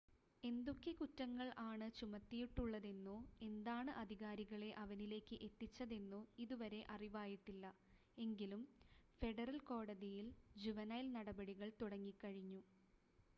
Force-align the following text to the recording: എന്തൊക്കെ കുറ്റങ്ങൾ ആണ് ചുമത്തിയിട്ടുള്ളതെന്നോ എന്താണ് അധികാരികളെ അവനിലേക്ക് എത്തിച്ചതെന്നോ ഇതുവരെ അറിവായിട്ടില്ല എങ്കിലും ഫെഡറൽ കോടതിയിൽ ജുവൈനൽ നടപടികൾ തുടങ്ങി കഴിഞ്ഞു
എന്തൊക്കെ 0.43 0.91
കുറ്റങ്ങൾ 0.93 1.47
ആണ് 1.63 1.87
ചുമത്തിയിട്ടുള്ളതെന്നോ 1.97 3.17
എന്താണ് 3.41 3.91
അധികാരികളെ 4.01 4.69
അവനിലേക്ക് 4.79 5.37
എത്തിച്ചതെന്നോ 5.47 6.21
ഇതുവരെ 6.39 6.81
അറിവായിട്ടില്ല 6.89 7.67
എങ്കിലും 8.17 8.63
ഫെഡറൽ 9.21 9.59
കോടതിയിൽ 9.67 10.27
ജുവൈനൽ 10.57 11.07
നടപടികൾ 11.13 11.69
തുടങ്ങി 11.81 12.15
കഴിഞ്ഞു 12.19 12.61